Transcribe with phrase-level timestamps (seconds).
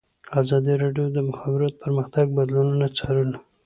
[0.41, 3.37] ازادي راډیو د د مخابراتو پرمختګ بدلونونه څارلي.